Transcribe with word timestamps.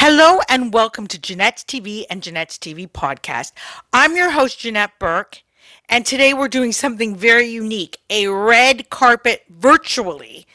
Hello 0.00 0.40
and 0.48 0.72
welcome 0.72 1.06
to 1.06 1.18
Janette's 1.18 1.62
TV 1.62 2.04
and 2.10 2.22
Janette's 2.22 2.58
TV 2.58 2.90
podcast. 2.90 3.52
I'm 3.92 4.16
your 4.16 4.30
host, 4.30 4.58
Janette 4.58 4.98
Burke, 4.98 5.42
and 5.88 6.04
today 6.04 6.34
we're 6.34 6.48
doing 6.48 6.72
something 6.72 7.14
very 7.14 7.46
unique 7.46 7.98
a 8.10 8.26
red 8.26 8.90
carpet 8.90 9.44
virtually 9.48 10.46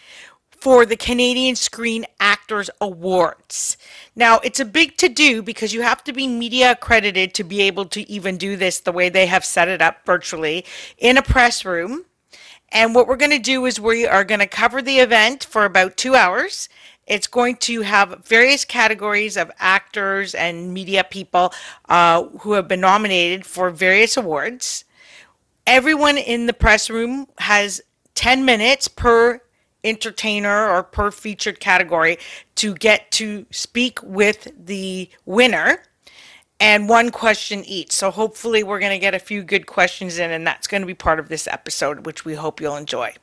for 0.63 0.85
the 0.85 0.95
Canadian 0.95 1.55
Screen 1.55 2.05
Actors 2.19 2.69
Awards. 2.81 3.77
Now, 4.15 4.39
it's 4.39 4.59
a 4.59 4.65
big 4.65 4.97
to 4.97 5.09
do 5.09 5.41
because 5.41 5.73
you 5.73 5.81
have 5.81 6.03
to 6.05 6.13
be 6.13 6.27
media 6.27 6.71
accredited 6.71 7.33
to 7.33 7.43
be 7.43 7.61
able 7.61 7.85
to 7.85 8.09
even 8.09 8.37
do 8.37 8.55
this 8.55 8.79
the 8.79 8.91
way 8.91 9.09
they 9.09 9.25
have 9.25 9.43
set 9.43 9.67
it 9.67 9.81
up 9.81 10.05
virtually 10.05 10.65
in 10.97 11.17
a 11.17 11.21
press 11.21 11.65
room. 11.65 12.05
And 12.73 12.95
what 12.95 13.07
we're 13.07 13.17
going 13.17 13.31
to 13.31 13.39
do 13.39 13.65
is 13.67 13.79
we 13.79 14.07
are 14.07 14.23
going 14.23 14.39
to 14.39 14.47
cover 14.47 14.81
the 14.81 14.97
event 14.97 15.43
for 15.45 15.63
about 15.63 15.95
two 15.95 16.15
hours. 16.15 16.67
It's 17.05 17.27
going 17.27 17.57
to 17.57 17.81
have 17.81 18.25
various 18.25 18.65
categories 18.65 19.37
of 19.37 19.51
actors 19.59 20.33
and 20.33 20.73
media 20.73 21.03
people 21.03 21.53
uh, 21.87 22.23
who 22.39 22.53
have 22.53 22.67
been 22.67 22.81
nominated 22.81 23.45
for 23.45 23.69
various 23.69 24.17
awards. 24.17 24.85
Everyone 25.67 26.17
in 26.17 26.47
the 26.47 26.53
press 26.53 26.89
room 26.89 27.27
has 27.37 27.79
10 28.15 28.43
minutes 28.43 28.87
per 28.87 29.39
entertainer 29.83 30.69
or 30.69 30.81
per 30.81 31.11
featured 31.11 31.59
category 31.59 32.17
to 32.55 32.73
get 32.73 33.11
to 33.11 33.45
speak 33.51 34.01
with 34.01 34.51
the 34.57 35.09
winner 35.25 35.83
and 36.63 36.87
one 36.87 37.09
question 37.09 37.61
each. 37.65 37.91
So 37.91 38.09
hopefully 38.09 38.63
we're 38.63 38.79
going 38.79 38.93
to 38.93 38.97
get 38.97 39.13
a 39.13 39.19
few 39.19 39.43
good 39.43 39.67
questions 39.67 40.17
in 40.17 40.31
and 40.31 40.47
that's 40.47 40.65
going 40.65 40.81
to 40.81 40.87
be 40.87 40.93
part 40.93 41.19
of 41.19 41.27
this 41.27 41.45
episode 41.45 42.05
which 42.05 42.23
we 42.23 42.35
hope 42.35 42.61
you'll 42.61 42.77
enjoy. 42.77 43.13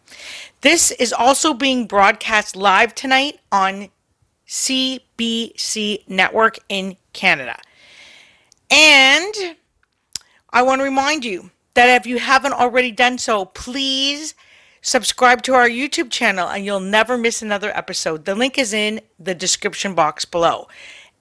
This 0.61 0.91
is 0.91 1.11
also 1.11 1.55
being 1.55 1.87
broadcast 1.87 2.55
live 2.55 2.95
tonight 2.95 3.41
on 3.51 3.89
CBC 4.47 6.07
network 6.07 6.59
in 6.69 6.99
Canada. 7.15 7.57
And 8.71 9.57
I 10.51 10.61
want 10.61 10.81
to 10.81 10.85
remind 10.85 11.25
you 11.25 11.51
that 11.73 11.89
if 11.99 12.07
you 12.07 12.19
haven't 12.19 12.53
already 12.53 12.93
done 12.93 13.17
so, 13.17 13.47
please 13.47 14.35
subscribe 14.83 15.41
to 15.45 15.55
our 15.55 15.69
YouTube 15.69 16.11
channel 16.11 16.47
and 16.47 16.67
you'll 16.67 16.79
never 16.79 17.17
miss 17.17 17.41
another 17.41 17.75
episode. 17.75 18.27
The 18.27 18.35
link 18.35 18.59
is 18.59 18.75
in 18.75 19.01
the 19.19 19.35
description 19.35 19.95
box 19.95 20.27
below. 20.27 20.69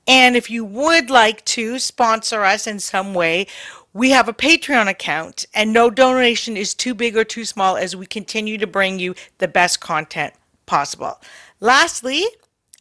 And 0.09 0.35
if 0.35 0.49
you 0.49 0.65
would 0.65 1.11
like 1.11 1.45
to 1.45 1.77
sponsor 1.77 2.43
us 2.43 2.65
in 2.65 2.79
some 2.79 3.13
way, 3.13 3.45
we 3.93 4.09
have 4.09 4.27
a 4.27 4.33
Patreon 4.33 4.89
account, 4.89 5.45
and 5.53 5.71
no 5.71 5.91
donation 5.91 6.57
is 6.57 6.73
too 6.73 6.95
big 6.95 7.15
or 7.15 7.23
too 7.23 7.45
small 7.45 7.77
as 7.77 7.95
we 7.95 8.07
continue 8.07 8.57
to 8.57 8.65
bring 8.65 8.97
you 8.97 9.13
the 9.37 9.47
best 9.47 9.81
content 9.81 10.33
possible. 10.65 11.21
Lastly, 11.59 12.25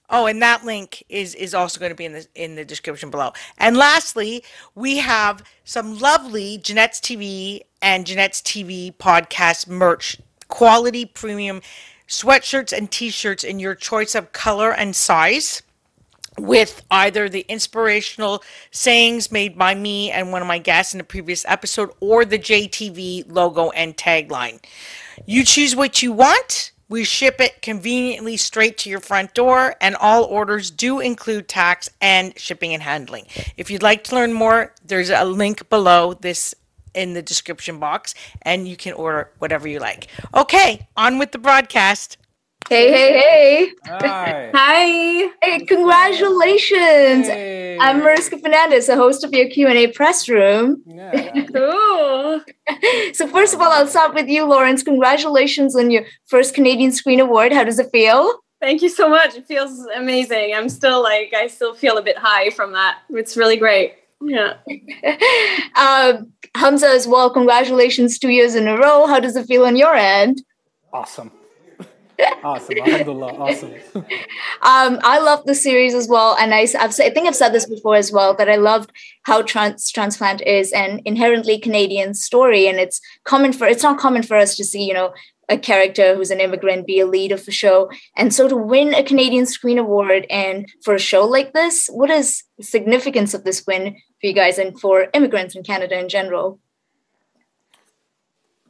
oh, 0.08 0.24
and 0.24 0.40
that 0.40 0.64
link 0.64 1.04
is 1.10 1.34
is 1.34 1.52
also 1.52 1.78
going 1.78 1.90
to 1.90 1.96
be 1.96 2.06
in 2.06 2.14
the 2.14 2.26
in 2.34 2.54
the 2.54 2.64
description 2.64 3.10
below. 3.10 3.34
And 3.58 3.76
lastly, 3.76 4.42
we 4.74 4.96
have 4.96 5.42
some 5.64 5.98
lovely 5.98 6.56
Janette's 6.56 6.98
TV 6.98 7.60
and 7.82 8.06
Janette's 8.06 8.40
TV 8.40 8.96
podcast 8.96 9.68
merch 9.68 10.16
quality 10.48 11.04
premium 11.04 11.60
sweatshirts 12.08 12.74
and 12.74 12.90
t-shirts 12.90 13.44
in 13.44 13.58
your 13.58 13.74
choice 13.74 14.14
of 14.14 14.32
color 14.32 14.72
and 14.72 14.96
size 14.96 15.62
with 16.38 16.82
either 16.90 17.28
the 17.28 17.44
inspirational 17.48 18.42
sayings 18.70 19.30
made 19.32 19.58
by 19.58 19.74
me 19.74 20.10
and 20.10 20.32
one 20.32 20.42
of 20.42 20.48
my 20.48 20.58
guests 20.58 20.94
in 20.94 20.98
the 20.98 21.04
previous 21.04 21.44
episode 21.46 21.90
or 22.00 22.24
the 22.24 22.38
JTV 22.38 23.24
logo 23.28 23.70
and 23.70 23.96
tagline. 23.96 24.60
You 25.26 25.44
choose 25.44 25.74
what 25.74 26.02
you 26.02 26.12
want. 26.12 26.72
We 26.90 27.04
ship 27.04 27.38
it 27.40 27.60
conveniently 27.60 28.38
straight 28.38 28.78
to 28.78 28.88
your 28.88 29.00
front 29.00 29.34
door, 29.34 29.74
and 29.78 29.94
all 29.96 30.24
orders 30.24 30.70
do 30.70 31.00
include 31.00 31.46
tax 31.46 31.90
and 32.00 32.38
shipping 32.38 32.72
and 32.72 32.82
handling. 32.82 33.26
If 33.58 33.70
you'd 33.70 33.82
like 33.82 34.04
to 34.04 34.14
learn 34.14 34.32
more, 34.32 34.72
there's 34.82 35.10
a 35.10 35.24
link 35.26 35.68
below 35.68 36.14
this 36.14 36.54
in 36.94 37.14
the 37.14 37.22
description 37.22 37.78
box 37.78 38.14
and 38.42 38.66
you 38.66 38.76
can 38.76 38.92
order 38.94 39.30
whatever 39.38 39.68
you 39.68 39.78
like. 39.78 40.08
Okay, 40.34 40.88
on 40.96 41.18
with 41.18 41.32
the 41.32 41.38
broadcast. 41.38 42.16
Hey, 42.68 42.92
hey, 42.92 43.12
hey. 43.18 43.72
Hi. 43.86 44.50
Hi. 44.54 45.30
Hey, 45.42 45.64
congratulations. 45.64 47.26
Hey. 47.26 47.78
I'm 47.80 48.00
Mariska 48.00 48.36
Fernandez, 48.36 48.88
the 48.88 48.96
host 48.96 49.24
of 49.24 49.32
your 49.32 49.48
Q&A 49.48 49.86
press 49.86 50.28
room. 50.28 50.82
Yeah. 50.86 51.46
Cool. 51.52 52.42
so 53.14 53.26
first 53.28 53.54
of 53.54 53.62
all, 53.62 53.72
I'll 53.72 53.86
start 53.86 54.12
with 54.12 54.28
you, 54.28 54.44
Laurence. 54.44 54.82
Congratulations 54.82 55.74
on 55.76 55.90
your 55.90 56.04
first 56.26 56.54
Canadian 56.54 56.92
Screen 56.92 57.20
Award. 57.20 57.54
How 57.54 57.64
does 57.64 57.78
it 57.78 57.90
feel? 57.90 58.38
Thank 58.60 58.82
you 58.82 58.90
so 58.90 59.08
much. 59.08 59.34
It 59.34 59.46
feels 59.46 59.86
amazing. 59.96 60.52
I'm 60.54 60.68
still 60.68 61.02
like, 61.02 61.32
I 61.34 61.46
still 61.46 61.74
feel 61.74 61.96
a 61.96 62.02
bit 62.02 62.18
high 62.18 62.50
from 62.50 62.72
that. 62.72 62.98
It's 63.08 63.34
really 63.34 63.56
great. 63.56 63.94
Yeah. 64.20 64.58
um, 65.74 66.32
Hamza 66.54 66.88
as 66.88 67.06
well, 67.06 67.30
congratulations 67.30 68.18
two 68.18 68.28
years 68.28 68.54
in 68.54 68.68
a 68.68 68.76
row. 68.76 69.06
How 69.06 69.20
does 69.20 69.36
it 69.36 69.46
feel 69.46 69.64
on 69.64 69.74
your 69.74 69.94
end? 69.94 70.42
Awesome. 70.92 71.30
Awesome. 72.42 72.78
Alhamdulillah. 72.78 73.34
Awesome. 73.34 73.74
Um, 73.94 74.98
I 75.02 75.18
love 75.18 75.44
the 75.44 75.54
series 75.54 75.94
as 75.94 76.08
well, 76.08 76.36
and 76.36 76.52
I, 76.52 76.66
I've, 76.78 76.98
I 76.98 77.10
think 77.10 77.26
I've 77.26 77.36
said 77.36 77.50
this 77.50 77.66
before 77.66 77.94
as 77.94 78.10
well 78.10 78.34
that 78.34 78.48
I 78.48 78.56
loved 78.56 78.90
how 79.22 79.42
trans 79.42 79.90
transplant 79.90 80.40
is 80.42 80.72
an 80.72 81.00
inherently 81.04 81.58
Canadian 81.58 82.14
story, 82.14 82.66
and 82.66 82.78
it's 82.78 83.00
common 83.24 83.52
for 83.52 83.66
it's 83.66 83.82
not 83.82 83.98
common 83.98 84.22
for 84.22 84.36
us 84.36 84.56
to 84.56 84.64
see 84.64 84.82
you 84.84 84.94
know 84.94 85.12
a 85.48 85.56
character 85.56 86.14
who's 86.14 86.30
an 86.30 86.40
immigrant 86.40 86.86
be 86.86 87.00
a 87.00 87.06
lead 87.06 87.32
of 87.32 87.46
a 87.46 87.52
show, 87.52 87.90
and 88.16 88.34
so 88.34 88.48
to 88.48 88.56
win 88.56 88.94
a 88.94 89.04
Canadian 89.04 89.46
Screen 89.46 89.78
Award 89.78 90.26
and 90.28 90.66
for 90.84 90.94
a 90.94 90.98
show 90.98 91.24
like 91.24 91.52
this, 91.52 91.88
what 91.88 92.10
is 92.10 92.42
the 92.56 92.64
significance 92.64 93.34
of 93.34 93.44
this 93.44 93.64
win 93.66 93.96
for 94.20 94.26
you 94.26 94.32
guys 94.32 94.58
and 94.58 94.78
for 94.80 95.08
immigrants 95.14 95.54
in 95.54 95.62
Canada 95.62 95.98
in 95.98 96.08
general? 96.08 96.58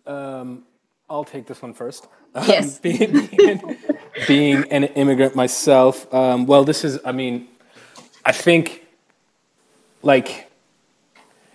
Um, 0.06 0.64
I'll 1.10 1.24
take 1.24 1.46
this 1.46 1.62
one 1.62 1.72
first. 1.72 2.06
Um, 2.34 2.44
Yes. 2.46 2.78
being, 2.80 3.26
being, 3.36 3.76
being 4.26 4.64
an 4.70 4.84
immigrant 4.84 5.34
myself, 5.34 6.12
um, 6.12 6.46
well, 6.46 6.64
this 6.64 6.84
is, 6.84 6.98
I 7.04 7.12
mean, 7.12 7.48
I 8.24 8.32
think, 8.32 8.86
like, 10.02 10.50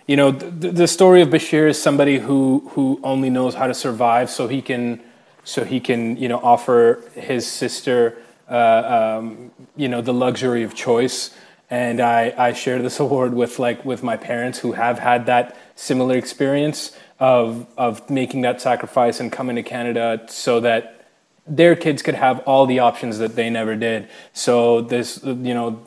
you 0.06 0.16
know, 0.16 0.32
the, 0.32 0.70
the 0.72 0.88
story 0.88 1.22
of 1.22 1.28
Bashir 1.28 1.68
is 1.68 1.80
somebody 1.80 2.18
who, 2.18 2.68
who 2.72 3.00
only 3.04 3.30
knows 3.30 3.54
how 3.54 3.68
to 3.68 3.74
survive 3.74 4.28
so 4.28 4.48
he 4.48 4.60
can, 4.60 5.00
so 5.44 5.64
he 5.64 5.78
can, 5.78 6.16
you 6.16 6.28
know, 6.28 6.40
offer 6.42 7.02
his 7.14 7.46
sister, 7.46 8.18
uh, 8.50 9.18
um, 9.18 9.52
you 9.76 9.88
know, 9.88 10.00
the 10.00 10.12
luxury 10.12 10.64
of 10.64 10.74
choice. 10.74 11.30
And 11.74 12.00
I, 12.00 12.32
I 12.38 12.52
share 12.52 12.80
this 12.80 13.00
award 13.04 13.34
with 13.34 13.58
like 13.58 13.84
with 13.84 14.04
my 14.04 14.16
parents 14.16 14.60
who 14.60 14.72
have 14.72 15.00
had 15.00 15.26
that 15.26 15.56
similar 15.74 16.16
experience 16.16 16.96
of 17.18 17.66
of 17.76 18.08
making 18.08 18.42
that 18.42 18.60
sacrifice 18.60 19.18
and 19.18 19.32
coming 19.32 19.56
to 19.56 19.64
Canada 19.64 20.24
so 20.28 20.60
that 20.60 21.08
their 21.48 21.74
kids 21.74 22.00
could 22.00 22.14
have 22.14 22.38
all 22.46 22.66
the 22.66 22.78
options 22.78 23.18
that 23.18 23.34
they 23.34 23.50
never 23.50 23.74
did. 23.74 24.08
So 24.32 24.82
this, 24.82 25.20
you 25.24 25.52
know, 25.58 25.82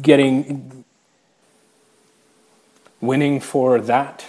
getting 0.00 0.84
winning 3.02 3.40
for 3.40 3.78
that 3.78 4.24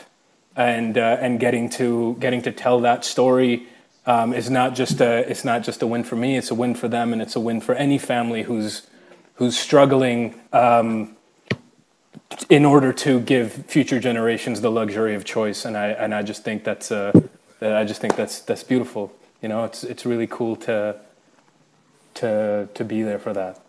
and 0.57 0.97
uh, 0.97 1.17
and 1.21 1.39
getting 1.39 1.69
to 1.69 2.17
getting 2.19 2.41
to 2.41 2.51
tell 2.51 2.81
that 2.81 3.05
story 3.05 3.67
um, 4.05 4.33
is 4.33 4.49
not 4.49 4.75
just 4.75 4.99
a 4.99 5.29
it's 5.31 5.45
not 5.45 5.63
just 5.63 5.81
a 5.81 5.87
win 5.87 6.03
for 6.03 6.17
me. 6.17 6.35
It's 6.35 6.51
a 6.51 6.55
win 6.55 6.75
for 6.75 6.89
them, 6.89 7.13
and 7.13 7.21
it's 7.21 7.37
a 7.37 7.39
win 7.39 7.61
for 7.61 7.75
any 7.75 7.97
family 7.97 8.43
who's 8.43 8.85
who's 9.35 9.57
struggling 9.57 10.39
um, 10.53 11.15
in 12.49 12.65
order 12.65 12.93
to 12.93 13.19
give 13.21 13.53
future 13.67 13.99
generations 13.99 14.61
the 14.61 14.71
luxury 14.71 15.15
of 15.15 15.25
choice. 15.25 15.65
And 15.65 15.77
I 15.77 15.87
and 15.89 16.13
I 16.15 16.23
just 16.23 16.43
think 16.43 16.63
that's 16.63 16.91
uh, 16.91 17.11
I 17.61 17.85
just 17.85 18.01
think 18.01 18.15
that's 18.15 18.41
that's 18.41 18.63
beautiful. 18.63 19.13
You 19.41 19.49
know, 19.49 19.65
it's 19.65 19.83
it's 19.83 20.05
really 20.05 20.27
cool 20.27 20.55
to 20.57 20.99
to 22.15 22.69
to 22.73 22.83
be 22.85 23.01
there 23.03 23.19
for 23.19 23.33
that. 23.33 23.59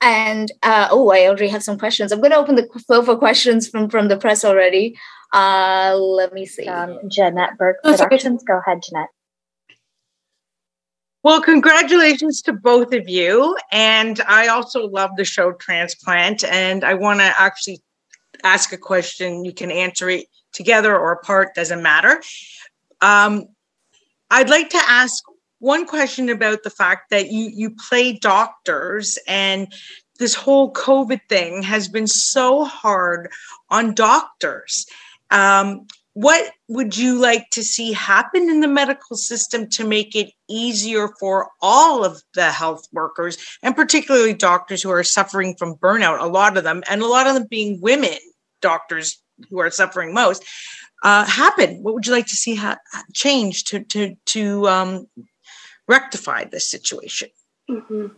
And 0.00 0.52
uh, 0.62 0.88
oh, 0.90 1.10
I 1.10 1.26
already 1.26 1.48
have 1.48 1.62
some 1.62 1.78
questions. 1.78 2.12
I'm 2.12 2.20
going 2.20 2.32
to 2.32 2.36
open 2.36 2.56
the 2.56 2.68
floor 2.86 3.02
for 3.04 3.16
questions 3.16 3.68
from 3.68 3.88
from 3.88 4.08
the 4.08 4.18
press 4.18 4.44
already. 4.44 4.96
Uh, 5.32 5.94
let 5.96 6.32
me 6.32 6.46
see. 6.46 6.66
um, 6.66 6.98
Janette 7.08 7.56
Burke 7.58 7.78
Oh. 7.84 7.92
Productions. 7.96 8.44
Go 8.44 8.58
ahead, 8.58 8.82
Janette. 8.86 9.08
Well, 11.24 11.40
congratulations 11.40 12.42
to 12.42 12.52
both 12.52 12.92
of 12.92 13.08
you. 13.08 13.56
And 13.72 14.20
I 14.28 14.48
also 14.48 14.86
love 14.86 15.08
the 15.16 15.24
show 15.24 15.52
Transplant. 15.52 16.44
And 16.44 16.84
I 16.84 16.92
want 16.92 17.20
to 17.20 17.32
actually 17.40 17.80
ask 18.42 18.74
a 18.74 18.76
question. 18.76 19.42
You 19.42 19.54
can 19.54 19.70
answer 19.70 20.10
it 20.10 20.26
together 20.52 20.94
or 20.94 21.12
apart, 21.12 21.54
doesn't 21.54 21.82
matter. 21.82 22.22
Um, 23.00 23.46
I'd 24.30 24.50
like 24.50 24.68
to 24.70 24.80
ask 24.86 25.24
one 25.60 25.86
question 25.86 26.28
about 26.28 26.62
the 26.62 26.68
fact 26.68 27.08
that 27.08 27.30
you, 27.30 27.50
you 27.54 27.70
play 27.70 28.12
doctors 28.18 29.18
and 29.26 29.72
this 30.18 30.34
whole 30.34 30.74
COVID 30.74 31.20
thing 31.30 31.62
has 31.62 31.88
been 31.88 32.06
so 32.06 32.64
hard 32.64 33.32
on 33.70 33.94
doctors. 33.94 34.84
Um, 35.30 35.86
what 36.14 36.52
would 36.68 36.96
you 36.96 37.20
like 37.20 37.50
to 37.50 37.62
see 37.62 37.92
happen 37.92 38.48
in 38.48 38.60
the 38.60 38.68
medical 38.68 39.16
system 39.16 39.68
to 39.68 39.86
make 39.86 40.14
it 40.14 40.30
easier 40.48 41.08
for 41.20 41.50
all 41.60 42.04
of 42.04 42.22
the 42.34 42.50
health 42.50 42.86
workers 42.92 43.36
and 43.62 43.76
particularly 43.76 44.32
doctors 44.32 44.82
who 44.82 44.90
are 44.90 45.04
suffering 45.04 45.54
from 45.56 45.74
burnout 45.76 46.20
a 46.20 46.26
lot 46.26 46.56
of 46.56 46.64
them 46.64 46.82
and 46.88 47.02
a 47.02 47.06
lot 47.06 47.26
of 47.26 47.34
them 47.34 47.46
being 47.50 47.80
women 47.80 48.16
doctors 48.60 49.20
who 49.50 49.60
are 49.60 49.70
suffering 49.70 50.14
most 50.14 50.44
uh, 51.02 51.24
happen 51.24 51.82
what 51.82 51.94
would 51.94 52.06
you 52.06 52.12
like 52.12 52.26
to 52.26 52.36
see 52.36 52.54
ha- 52.54 52.78
change 53.12 53.64
to 53.64 53.80
to 53.84 54.14
to 54.24 54.66
um, 54.68 55.06
rectify 55.88 56.44
this 56.44 56.70
situation 56.70 57.28
Mm-hmm. 57.70 58.08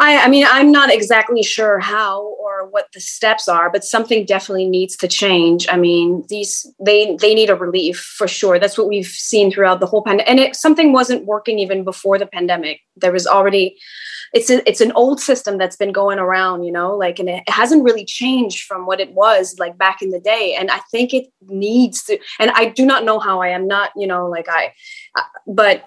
I, 0.00 0.24
I 0.24 0.28
mean, 0.28 0.46
I'm 0.48 0.72
not 0.72 0.90
exactly 0.90 1.42
sure 1.42 1.78
how 1.78 2.22
or 2.40 2.66
what 2.70 2.86
the 2.94 3.00
steps 3.00 3.48
are, 3.48 3.70
but 3.70 3.84
something 3.84 4.24
definitely 4.24 4.66
needs 4.66 4.96
to 4.96 5.08
change. 5.08 5.66
I 5.70 5.76
mean, 5.76 6.24
these 6.28 6.66
they 6.84 7.16
they 7.16 7.34
need 7.34 7.50
a 7.50 7.54
relief 7.54 7.98
for 8.16 8.26
sure. 8.26 8.58
That's 8.58 8.78
what 8.78 8.88
we've 8.88 9.06
seen 9.06 9.52
throughout 9.52 9.78
the 9.78 9.86
whole 9.86 10.02
pandemic, 10.02 10.30
and 10.30 10.40
it, 10.40 10.56
something 10.56 10.92
wasn't 10.92 11.26
working 11.26 11.58
even 11.58 11.84
before 11.84 12.18
the 12.18 12.26
pandemic. 12.26 12.80
There 12.96 13.12
was 13.12 13.26
already 13.26 13.76
it's 14.32 14.48
a, 14.48 14.68
it's 14.68 14.80
an 14.80 14.92
old 14.92 15.20
system 15.20 15.58
that's 15.58 15.76
been 15.76 15.92
going 15.92 16.18
around, 16.18 16.62
you 16.62 16.70
know, 16.70 16.96
like, 16.96 17.18
and 17.18 17.28
it 17.28 17.48
hasn't 17.48 17.82
really 17.82 18.04
changed 18.04 18.64
from 18.64 18.86
what 18.86 19.00
it 19.00 19.12
was 19.12 19.56
like 19.58 19.76
back 19.76 20.02
in 20.02 20.10
the 20.10 20.20
day. 20.20 20.56
And 20.58 20.70
I 20.70 20.78
think 20.90 21.12
it 21.12 21.26
needs 21.48 22.04
to, 22.04 22.18
and 22.38 22.50
I 22.52 22.66
do 22.66 22.86
not 22.86 23.04
know 23.04 23.18
how 23.18 23.40
I 23.40 23.48
am 23.48 23.66
not, 23.66 23.90
you 23.96 24.06
know, 24.06 24.26
like 24.26 24.46
I, 24.48 24.72
but 25.46 25.84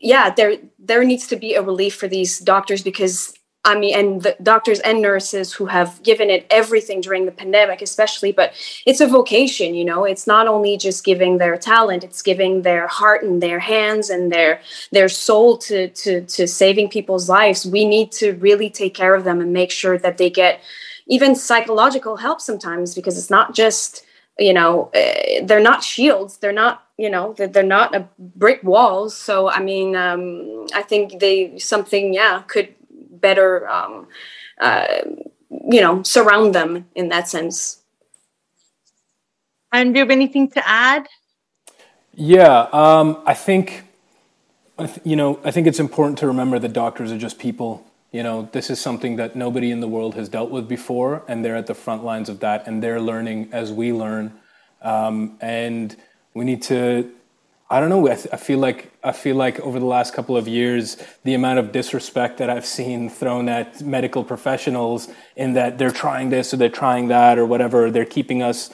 yeah, 0.00 0.28
there, 0.30 0.56
there 0.78 1.04
needs 1.04 1.26
to 1.28 1.36
be 1.36 1.54
a 1.54 1.62
relief 1.62 1.94
for 1.94 2.06
these 2.06 2.38
doctors 2.38 2.82
because 2.82 3.32
I 3.66 3.76
mean, 3.76 3.98
and 3.98 4.22
the 4.22 4.36
doctors 4.40 4.78
and 4.80 5.02
nurses 5.02 5.52
who 5.52 5.66
have 5.66 6.00
given 6.04 6.30
it 6.30 6.46
everything 6.50 7.00
during 7.00 7.26
the 7.26 7.32
pandemic, 7.32 7.82
especially, 7.82 8.30
but 8.30 8.52
it's 8.86 9.00
a 9.00 9.08
vocation, 9.08 9.74
you 9.74 9.84
know, 9.84 10.04
it's 10.04 10.24
not 10.24 10.46
only 10.46 10.76
just 10.76 11.04
giving 11.04 11.38
their 11.38 11.58
talent, 11.58 12.04
it's 12.04 12.22
giving 12.22 12.62
their 12.62 12.86
heart 12.86 13.24
and 13.24 13.42
their 13.42 13.58
hands 13.58 14.08
and 14.08 14.30
their 14.30 14.60
their 14.92 15.08
soul 15.08 15.58
to 15.58 15.88
to 15.88 16.22
to 16.22 16.46
saving 16.46 16.88
people's 16.88 17.28
lives. 17.28 17.66
We 17.66 17.84
need 17.84 18.12
to 18.12 18.34
really 18.34 18.70
take 18.70 18.94
care 18.94 19.16
of 19.16 19.24
them 19.24 19.40
and 19.40 19.52
make 19.52 19.72
sure 19.72 19.98
that 19.98 20.16
they 20.16 20.30
get 20.30 20.60
even 21.08 21.34
psychological 21.34 22.16
help 22.16 22.40
sometimes 22.40 22.94
because 22.94 23.18
it's 23.18 23.30
not 23.30 23.52
just 23.52 24.06
you 24.38 24.52
know 24.52 24.90
uh, 24.94 25.44
they're 25.44 25.60
not 25.60 25.82
shields 25.82 26.36
they're 26.38 26.52
not 26.52 26.84
you 26.98 27.08
know 27.08 27.32
they're, 27.34 27.48
they're 27.48 27.62
not 27.62 27.94
a 27.94 28.06
brick 28.18 28.62
walls 28.62 29.16
so 29.16 29.48
i 29.48 29.60
mean 29.60 29.96
um, 29.96 30.66
i 30.74 30.82
think 30.82 31.20
they 31.20 31.58
something 31.58 32.12
yeah 32.12 32.42
could 32.46 32.74
better 33.20 33.68
um, 33.68 34.06
uh, 34.60 34.86
you 35.50 35.80
know 35.80 36.02
surround 36.02 36.54
them 36.54 36.86
in 36.94 37.08
that 37.08 37.28
sense. 37.28 37.82
And 39.72 39.92
do 39.92 39.98
you 39.98 40.04
have 40.04 40.10
anything 40.10 40.48
to 40.50 40.68
add? 40.68 41.06
Yeah 42.14 42.68
um, 42.72 43.22
i 43.26 43.34
think 43.34 43.84
you 45.04 45.16
know 45.16 45.38
i 45.44 45.50
think 45.50 45.66
it's 45.66 45.80
important 45.80 46.18
to 46.18 46.26
remember 46.26 46.58
that 46.58 46.72
doctors 46.72 47.12
are 47.12 47.18
just 47.18 47.38
people. 47.38 47.84
You 48.12 48.22
know 48.22 48.48
this 48.52 48.70
is 48.70 48.80
something 48.80 49.16
that 49.16 49.36
nobody 49.36 49.70
in 49.70 49.80
the 49.80 49.88
world 49.88 50.14
has 50.14 50.28
dealt 50.28 50.50
with 50.50 50.68
before 50.68 51.22
and 51.28 51.44
they're 51.44 51.56
at 51.56 51.66
the 51.66 51.74
front 51.74 52.04
lines 52.04 52.28
of 52.28 52.40
that 52.40 52.66
and 52.66 52.82
they're 52.82 53.00
learning 53.00 53.50
as 53.52 53.72
we 53.72 53.92
learn. 53.92 54.32
Um, 54.80 55.36
and 55.40 55.94
we 56.32 56.44
need 56.44 56.62
to 56.64 57.10
I 57.68 57.80
don't 57.80 57.88
know. 57.88 58.06
I, 58.06 58.14
th- 58.14 58.28
I, 58.32 58.36
feel 58.36 58.60
like 58.60 58.92
I 59.02 59.10
feel 59.10 59.34
like 59.34 59.58
over 59.58 59.80
the 59.80 59.86
last 59.86 60.14
couple 60.14 60.36
of 60.36 60.46
years, 60.46 60.96
the 61.24 61.34
amount 61.34 61.58
of 61.58 61.72
disrespect 61.72 62.38
that 62.38 62.48
I've 62.48 62.66
seen 62.66 63.10
thrown 63.10 63.48
at 63.48 63.82
medical 63.82 64.22
professionals 64.22 65.08
in 65.34 65.54
that 65.54 65.76
they're 65.76 65.90
trying 65.90 66.30
this 66.30 66.54
or 66.54 66.58
they're 66.58 66.68
trying 66.68 67.08
that 67.08 67.38
or 67.38 67.44
whatever, 67.44 67.90
they're 67.90 68.04
keeping 68.04 68.40
us. 68.40 68.70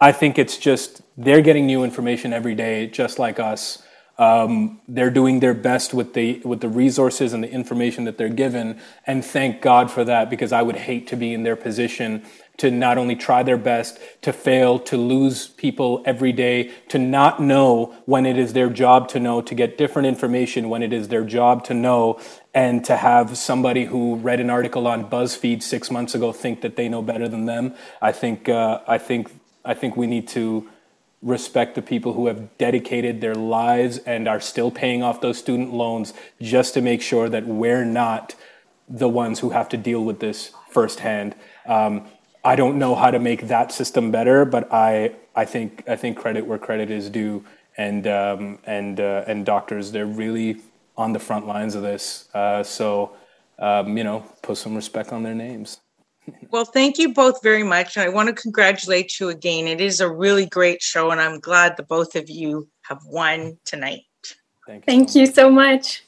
I 0.00 0.12
think 0.12 0.38
it's 0.38 0.58
just 0.58 1.02
they're 1.16 1.40
getting 1.40 1.66
new 1.66 1.82
information 1.82 2.32
every 2.32 2.54
day, 2.54 2.86
just 2.86 3.18
like 3.18 3.40
us. 3.40 3.82
Um, 4.18 4.80
they're 4.88 5.10
doing 5.10 5.40
their 5.40 5.52
best 5.52 5.92
with 5.92 6.14
the 6.14 6.40
with 6.44 6.60
the 6.60 6.68
resources 6.68 7.34
and 7.34 7.44
the 7.44 7.50
information 7.50 8.04
that 8.04 8.16
they're 8.16 8.30
given, 8.30 8.80
and 9.06 9.22
thank 9.22 9.60
God 9.60 9.90
for 9.90 10.04
that 10.04 10.30
because 10.30 10.52
I 10.52 10.62
would 10.62 10.76
hate 10.76 11.06
to 11.08 11.16
be 11.16 11.34
in 11.34 11.42
their 11.42 11.56
position 11.56 12.24
to 12.58 12.70
not 12.70 12.96
only 12.96 13.14
try 13.14 13.42
their 13.42 13.58
best, 13.58 13.98
to 14.22 14.32
fail, 14.32 14.78
to 14.78 14.96
lose 14.96 15.48
people 15.48 16.02
every 16.06 16.32
day, 16.32 16.72
to 16.88 16.98
not 16.98 17.40
know 17.40 17.94
when 18.06 18.24
it 18.24 18.38
is 18.38 18.54
their 18.54 18.70
job 18.70 19.08
to 19.08 19.20
know, 19.20 19.42
to 19.42 19.54
get 19.54 19.76
different 19.76 20.08
information 20.08 20.68
when 20.68 20.82
it 20.82 20.92
is 20.92 21.08
their 21.08 21.24
job 21.24 21.64
to 21.64 21.74
know, 21.74 22.18
and 22.54 22.84
to 22.84 22.96
have 22.96 23.36
somebody 23.36 23.84
who 23.84 24.16
read 24.16 24.40
an 24.40 24.48
article 24.48 24.86
on 24.86 25.08
BuzzFeed 25.10 25.62
six 25.62 25.90
months 25.90 26.14
ago 26.14 26.32
think 26.32 26.62
that 26.62 26.76
they 26.76 26.88
know 26.88 27.02
better 27.02 27.28
than 27.28 27.44
them. 27.44 27.74
I 28.00 28.12
think 28.12 28.48
uh, 28.48 28.80
I 28.86 28.98
think 28.98 29.30
I 29.64 29.74
think 29.74 29.96
we 29.96 30.06
need 30.06 30.28
to 30.28 30.70
respect 31.22 31.74
the 31.74 31.82
people 31.82 32.12
who 32.12 32.26
have 32.26 32.56
dedicated 32.58 33.20
their 33.20 33.34
lives 33.34 33.98
and 33.98 34.28
are 34.28 34.40
still 34.40 34.70
paying 34.70 35.02
off 35.02 35.20
those 35.20 35.38
student 35.38 35.72
loans 35.72 36.12
just 36.40 36.74
to 36.74 36.80
make 36.80 37.02
sure 37.02 37.28
that 37.28 37.46
we're 37.46 37.84
not 37.84 38.34
the 38.88 39.08
ones 39.08 39.40
who 39.40 39.50
have 39.50 39.68
to 39.68 39.76
deal 39.76 40.04
with 40.04 40.20
this 40.20 40.52
firsthand. 40.70 41.34
Um, 41.66 42.06
I 42.44 42.54
don't 42.54 42.78
know 42.78 42.94
how 42.94 43.10
to 43.10 43.18
make 43.18 43.48
that 43.48 43.72
system 43.72 44.10
better, 44.10 44.44
but 44.44 44.72
I 44.72 45.16
I 45.34 45.44
think 45.44 45.82
I 45.88 45.96
think 45.96 46.16
credit 46.16 46.46
where 46.46 46.58
credit 46.58 46.90
is 46.90 47.10
due, 47.10 47.44
and 47.76 48.06
um, 48.06 48.58
and 48.64 49.00
uh, 49.00 49.24
and 49.26 49.44
doctors 49.44 49.90
they're 49.90 50.06
really 50.06 50.60
on 50.96 51.12
the 51.12 51.18
front 51.18 51.46
lines 51.46 51.74
of 51.74 51.82
this. 51.82 52.28
Uh, 52.32 52.62
so 52.62 53.16
um, 53.58 53.96
you 53.96 54.04
know, 54.04 54.20
put 54.42 54.58
some 54.58 54.74
respect 54.74 55.12
on 55.12 55.22
their 55.22 55.34
names. 55.34 55.78
Well, 56.50 56.64
thank 56.64 56.98
you 56.98 57.12
both 57.12 57.42
very 57.42 57.62
much, 57.62 57.96
and 57.96 58.04
I 58.04 58.08
want 58.08 58.28
to 58.28 58.34
congratulate 58.34 59.18
you 59.20 59.28
again. 59.28 59.66
It 59.66 59.80
is 59.80 60.00
a 60.00 60.10
really 60.10 60.46
great 60.46 60.82
show, 60.82 61.10
and 61.10 61.20
I'm 61.20 61.40
glad 61.40 61.76
the 61.76 61.82
both 61.82 62.14
of 62.16 62.28
you 62.30 62.68
have 62.82 63.00
won 63.06 63.58
tonight. 63.64 64.02
Thank 64.66 64.82
you. 64.82 64.86
Thank 64.86 65.10
so 65.10 65.18
you 65.18 65.26
so 65.26 65.50
much. 65.50 66.02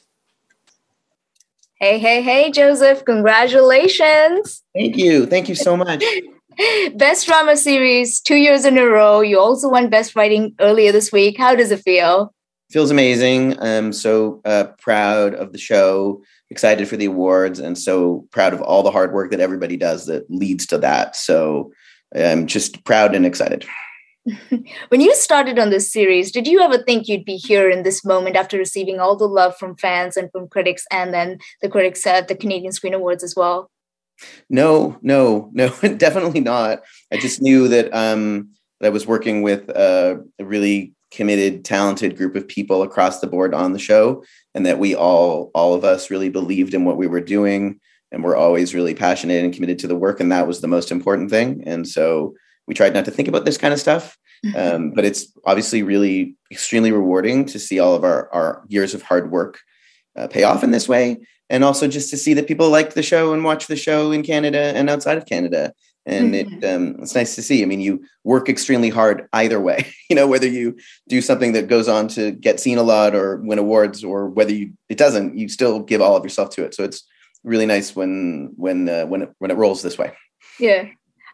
Hey, 1.79 1.97
hey, 1.97 2.21
hey, 2.21 2.51
Joseph, 2.51 3.05
congratulations. 3.05 4.63
Thank 4.75 4.97
you. 4.97 5.25
Thank 5.25 5.47
you 5.47 5.55
so 5.55 5.77
much. 5.77 6.03
Best 6.95 7.25
drama 7.25 7.55
series 7.55 8.19
two 8.19 8.35
years 8.35 8.65
in 8.65 8.77
a 8.77 8.85
row. 8.85 9.21
You 9.21 9.39
also 9.39 9.69
won 9.69 9.89
Best 9.89 10.13
Writing 10.13 10.55
earlier 10.59 10.91
this 10.91 11.11
week. 11.11 11.37
How 11.37 11.55
does 11.55 11.71
it 11.71 11.79
feel? 11.79 12.33
Feels 12.69 12.91
amazing. 12.91 13.57
I'm 13.61 13.93
so 13.93 14.41
uh, 14.43 14.65
proud 14.77 15.33
of 15.35 15.53
the 15.53 15.57
show, 15.57 16.21
excited 16.49 16.87
for 16.87 16.97
the 16.97 17.05
awards, 17.05 17.59
and 17.59 17.77
so 17.77 18.27
proud 18.31 18.53
of 18.53 18.61
all 18.61 18.83
the 18.83 18.91
hard 18.91 19.13
work 19.13 19.31
that 19.31 19.39
everybody 19.39 19.77
does 19.77 20.05
that 20.07 20.29
leads 20.29 20.65
to 20.67 20.77
that. 20.79 21.15
So 21.15 21.71
I'm 22.15 22.47
just 22.47 22.83
proud 22.83 23.15
and 23.15 23.25
excited. 23.25 23.65
when 24.89 25.01
you 25.01 25.15
started 25.15 25.59
on 25.59 25.69
this 25.69 25.91
series, 25.91 26.31
did 26.31 26.47
you 26.47 26.59
ever 26.61 26.77
think 26.77 27.07
you'd 27.07 27.25
be 27.25 27.37
here 27.37 27.69
in 27.69 27.83
this 27.83 28.03
moment 28.03 28.35
after 28.35 28.57
receiving 28.57 28.99
all 28.99 29.15
the 29.15 29.27
love 29.27 29.55
from 29.57 29.75
fans 29.75 30.17
and 30.17 30.31
from 30.31 30.47
critics, 30.47 30.85
and 30.91 31.13
then 31.13 31.39
the 31.61 31.69
critics 31.69 32.05
at 32.05 32.27
the 32.27 32.35
Canadian 32.35 32.71
Screen 32.71 32.93
Awards 32.93 33.23
as 33.23 33.35
well? 33.35 33.69
No, 34.49 34.97
no, 35.01 35.49
no, 35.53 35.69
definitely 35.97 36.41
not. 36.41 36.81
I 37.11 37.17
just 37.17 37.41
knew 37.41 37.67
that 37.69 37.93
um, 37.93 38.51
that 38.79 38.87
I 38.87 38.91
was 38.91 39.07
working 39.07 39.41
with 39.41 39.69
a, 39.69 40.23
a 40.39 40.45
really 40.45 40.93
committed, 41.11 41.65
talented 41.65 42.17
group 42.17 42.35
of 42.35 42.47
people 42.47 42.81
across 42.81 43.19
the 43.19 43.27
board 43.27 43.53
on 43.53 43.73
the 43.73 43.79
show, 43.79 44.23
and 44.53 44.65
that 44.65 44.79
we 44.79 44.95
all, 44.95 45.51
all 45.53 45.73
of 45.73 45.83
us, 45.83 46.09
really 46.09 46.29
believed 46.29 46.73
in 46.73 46.85
what 46.85 46.97
we 46.97 47.07
were 47.07 47.21
doing, 47.21 47.79
and 48.11 48.23
we're 48.23 48.35
always 48.35 48.73
really 48.73 48.93
passionate 48.93 49.43
and 49.43 49.53
committed 49.53 49.79
to 49.79 49.87
the 49.87 49.95
work, 49.95 50.19
and 50.19 50.31
that 50.31 50.47
was 50.47 50.61
the 50.61 50.67
most 50.67 50.91
important 50.91 51.29
thing. 51.29 51.63
And 51.65 51.87
so 51.87 52.35
we 52.67 52.73
tried 52.73 52.93
not 52.93 53.05
to 53.05 53.11
think 53.11 53.27
about 53.27 53.45
this 53.45 53.57
kind 53.57 53.73
of 53.73 53.79
stuff 53.79 54.17
um, 54.55 54.91
but 54.91 55.05
it's 55.05 55.31
obviously 55.45 55.83
really 55.83 56.35
extremely 56.51 56.91
rewarding 56.91 57.45
to 57.45 57.59
see 57.59 57.79
all 57.79 57.95
of 57.95 58.03
our, 58.03 58.31
our 58.33 58.63
years 58.67 58.93
of 58.93 59.01
hard 59.01 59.31
work 59.31 59.59
uh, 60.17 60.27
pay 60.27 60.43
off 60.43 60.63
in 60.63 60.71
this 60.71 60.87
way 60.87 61.17
and 61.49 61.63
also 61.63 61.87
just 61.87 62.09
to 62.11 62.17
see 62.17 62.33
that 62.33 62.47
people 62.47 62.69
like 62.69 62.93
the 62.93 63.03
show 63.03 63.33
and 63.33 63.43
watch 63.43 63.67
the 63.67 63.75
show 63.75 64.11
in 64.11 64.23
canada 64.23 64.71
and 64.75 64.89
outside 64.89 65.17
of 65.17 65.25
canada 65.25 65.73
and 66.05 66.33
mm-hmm. 66.33 66.63
it 66.63 66.65
um, 66.65 66.95
it's 66.99 67.15
nice 67.15 67.35
to 67.35 67.41
see 67.41 67.61
i 67.61 67.65
mean 67.65 67.79
you 67.79 68.03
work 68.23 68.49
extremely 68.49 68.89
hard 68.89 69.27
either 69.33 69.59
way 69.59 69.85
you 70.09 70.15
know 70.15 70.27
whether 70.27 70.47
you 70.47 70.77
do 71.07 71.21
something 71.21 71.53
that 71.53 71.67
goes 71.67 71.87
on 71.87 72.07
to 72.07 72.31
get 72.31 72.59
seen 72.59 72.77
a 72.77 72.83
lot 72.83 73.15
or 73.15 73.37
win 73.37 73.59
awards 73.59 74.03
or 74.03 74.27
whether 74.27 74.53
you 74.53 74.71
it 74.89 74.97
doesn't 74.97 75.37
you 75.37 75.47
still 75.49 75.79
give 75.79 76.01
all 76.01 76.15
of 76.15 76.23
yourself 76.23 76.49
to 76.49 76.63
it 76.63 76.73
so 76.73 76.83
it's 76.83 77.03
really 77.43 77.65
nice 77.65 77.95
when 77.95 78.51
when 78.55 78.89
uh, 78.89 79.05
when 79.05 79.21
it 79.23 79.29
when 79.39 79.51
it 79.51 79.57
rolls 79.57 79.81
this 79.81 79.97
way 79.97 80.11
yeah 80.59 80.85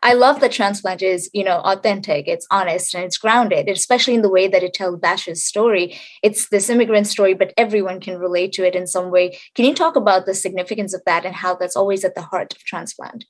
I 0.06 0.14
love 0.14 0.40
that 0.42 0.52
transplant 0.52 1.02
is, 1.02 1.32
you 1.34 1.44
know, 1.44 1.62
authentic, 1.62 2.28
it's 2.28 2.46
honest, 2.52 2.94
and 2.94 3.04
it's 3.04 3.18
grounded, 3.18 3.68
especially 3.68 4.14
in 4.14 4.22
the 4.22 4.30
way 4.30 4.48
that 4.48 4.62
it 4.62 4.76
tells 4.76 5.00
Bash's 5.00 5.44
story. 5.44 6.00
It's 6.22 6.50
this 6.50 6.70
immigrant 6.70 7.08
story, 7.08 7.34
but 7.34 7.54
everyone 7.58 8.00
can 8.00 8.20
relate 8.20 8.52
to 8.54 8.68
it 8.68 8.76
in 8.76 8.86
some 8.86 9.10
way. 9.10 9.40
Can 9.56 9.66
you 9.66 9.74
talk 9.74 9.96
about 9.96 10.28
the 10.28 10.36
significance 10.36 10.94
of 10.94 11.02
that 11.08 11.26
and 11.26 11.34
how 11.34 11.56
that's 11.56 11.76
always 11.76 12.06
at 12.06 12.14
the 12.14 12.22
heart 12.22 12.54
of 12.54 12.60
transplant? 12.60 13.26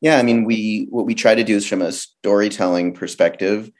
Yeah, 0.00 0.18
I 0.18 0.22
mean, 0.22 0.44
we 0.44 0.86
what 0.90 1.06
we 1.06 1.14
try 1.14 1.34
to 1.34 1.44
do 1.44 1.56
is 1.56 1.66
from 1.66 1.82
a 1.82 1.92
storytelling 1.92 2.94
perspective, 2.94 3.70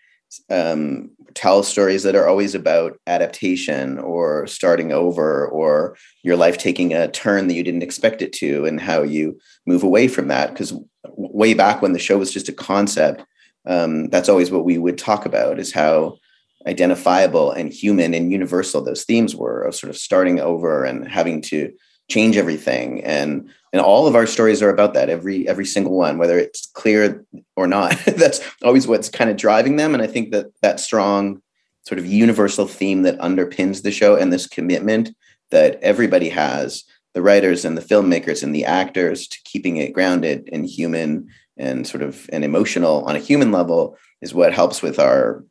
um, 0.50 1.10
tell 1.34 1.62
stories 1.62 2.02
that 2.02 2.14
are 2.14 2.28
always 2.28 2.54
about 2.54 2.98
adaptation 3.06 3.98
or 3.98 4.46
starting 4.46 4.92
over 4.92 5.46
or 5.48 5.96
your 6.22 6.36
life 6.36 6.58
taking 6.58 6.92
a 6.92 7.08
turn 7.08 7.48
that 7.48 7.54
you 7.54 7.62
didn't 7.62 7.82
expect 7.82 8.22
it 8.22 8.32
to 8.34 8.64
and 8.64 8.80
how 8.80 9.02
you 9.02 9.38
move 9.66 9.82
away 9.82 10.08
from 10.08 10.28
that. 10.28 10.50
Because 10.50 10.72
way 11.04 11.54
back 11.54 11.82
when 11.82 11.92
the 11.92 11.98
show 11.98 12.18
was 12.18 12.32
just 12.32 12.48
a 12.48 12.52
concept 12.52 13.24
um, 13.66 14.08
that's 14.08 14.28
always 14.28 14.50
what 14.50 14.64
we 14.64 14.78
would 14.78 14.98
talk 14.98 15.26
about 15.26 15.58
is 15.58 15.72
how 15.72 16.18
identifiable 16.66 17.50
and 17.50 17.72
human 17.72 18.14
and 18.14 18.32
universal 18.32 18.82
those 18.82 19.04
themes 19.04 19.34
were 19.36 19.62
of 19.62 19.74
sort 19.74 19.90
of 19.90 19.96
starting 19.96 20.40
over 20.40 20.84
and 20.84 21.08
having 21.08 21.42
to 21.42 21.72
change 22.08 22.36
everything. 22.36 23.02
And 23.04 23.48
and 23.72 23.82
all 23.82 24.06
of 24.06 24.14
our 24.14 24.26
stories 24.26 24.62
are 24.62 24.70
about 24.70 24.94
that 24.94 25.10
every 25.10 25.48
every 25.48 25.66
single 25.66 25.96
one 25.96 26.18
whether 26.18 26.38
it's 26.38 26.66
clear 26.66 27.24
or 27.56 27.66
not. 27.66 27.98
That's 28.06 28.40
always 28.62 28.86
what's 28.86 29.08
kind 29.08 29.30
of 29.30 29.36
driving 29.36 29.76
them. 29.76 29.94
And 29.94 30.02
i 30.02 30.06
think 30.06 30.30
that 30.32 30.46
that 30.62 30.80
strong 30.80 31.42
sort 31.86 31.98
of 31.98 32.06
universal 32.06 32.66
theme 32.66 33.02
that 33.02 33.18
underpins 33.18 33.82
the 33.82 33.90
show 33.90 34.16
and 34.16 34.32
this 34.32 34.46
commitment 34.46 35.10
that 35.50 35.78
everybody 35.82 36.30
has 36.30 36.84
the 37.12 37.22
writers 37.22 37.64
and 37.64 37.76
the 37.76 37.82
filmmakers 37.82 38.42
and 38.42 38.54
the 38.54 38.64
actors 38.64 39.28
to 39.28 39.38
keeping 39.44 39.76
it 39.76 39.92
grounded 39.92 40.48
and 40.52 40.66
human 40.66 41.28
and 41.56 41.86
sort 41.86 42.02
of 42.02 42.28
and 42.32 42.44
emotional 42.44 43.04
on 43.04 43.16
a 43.16 43.20
human 43.20 43.52
level 43.52 43.96
is 44.20 44.34
what 44.34 44.52
helps 44.52 44.82
with 44.82 44.98
our 44.98 45.44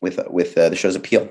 with 0.00 0.20
with 0.28 0.56
uh, 0.56 0.68
the 0.68 0.76
show's 0.76 0.96
appeal. 0.96 1.28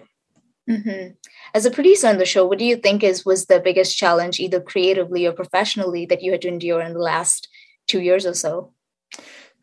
Mm-hmm. 0.69 1.13
As 1.53 1.65
a 1.65 1.71
producer 1.71 2.07
on 2.07 2.17
the 2.17 2.25
show 2.25 2.45
what 2.45 2.59
do 2.59 2.65
you 2.65 2.75
think 2.75 3.03
is 3.03 3.25
was 3.25 3.45
the 3.45 3.59
biggest 3.59 3.97
challenge 3.97 4.39
either 4.39 4.59
creatively 4.59 5.25
or 5.25 5.31
professionally 5.31 6.05
that 6.05 6.21
you 6.21 6.31
had 6.31 6.41
to 6.41 6.47
endure 6.47 6.81
in 6.81 6.93
the 6.93 6.99
last 6.99 7.47
two 7.87 8.01
years 8.01 8.25
or 8.25 8.33
so? 8.33 8.71